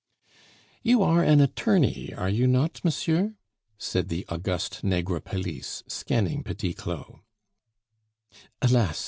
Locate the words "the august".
4.09-4.81